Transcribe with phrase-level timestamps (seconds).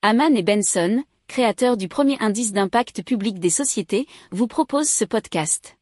[0.00, 5.76] Haman et Benson, créateurs du premier indice d'impact public des sociétés, vous proposent ce podcast.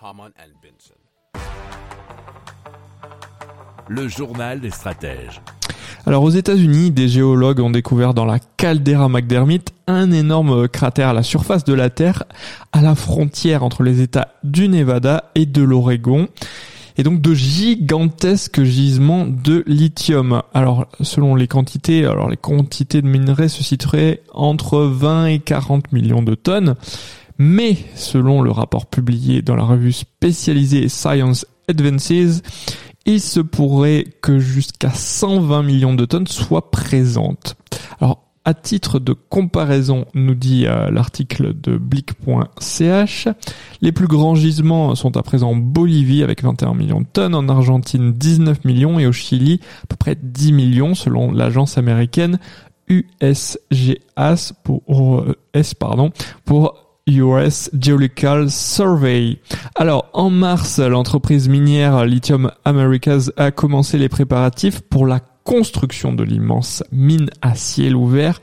[0.00, 0.94] Haman and Benson.
[3.88, 5.42] Le journal des stratèges.
[6.06, 11.12] Alors aux États-Unis, des géologues ont découvert dans la caldeira McDermott un énorme cratère à
[11.12, 12.22] la surface de la Terre,
[12.70, 16.28] à la frontière entre les États du Nevada et de l'Oregon
[17.00, 20.42] et donc de gigantesques gisements de lithium.
[20.52, 25.92] Alors selon les quantités, alors les quantités de minerais se situeraient entre 20 et 40
[25.92, 26.74] millions de tonnes,
[27.38, 32.42] mais selon le rapport publié dans la revue spécialisée Science Advances,
[33.06, 37.56] il se pourrait que jusqu'à 120 millions de tonnes soient présentes.
[38.50, 43.28] À titre de comparaison, nous dit euh, l'article de blick.ch,
[43.80, 47.48] les plus grands gisements sont à présent en Bolivie avec 21 millions de tonnes, en
[47.48, 52.40] Argentine 19 millions et au Chili à peu près 10 millions selon l'agence américaine
[52.88, 56.10] USGS pour, euh, pardon,
[56.44, 56.74] pour
[57.06, 59.38] US Geological Survey.
[59.76, 66.22] Alors, en mars, l'entreprise minière Lithium Americas a commencé les préparatifs pour la construction de
[66.22, 68.40] l'immense mine à ciel ouvert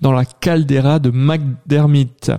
[0.00, 2.30] dans la caldeira de McDermott.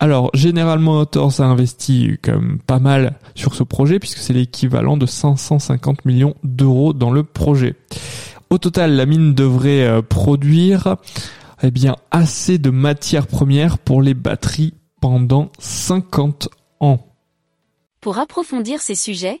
[0.00, 5.06] Alors, General Motors a investi comme pas mal sur ce projet puisque c'est l'équivalent de
[5.06, 7.74] 550 millions d'euros dans le projet.
[8.50, 10.96] Au total, la mine devrait euh, produire
[11.62, 11.72] eh
[12.10, 16.48] assez de matières premières pour les batteries pendant 50
[16.80, 17.04] ans.
[18.00, 19.40] Pour approfondir ces sujets,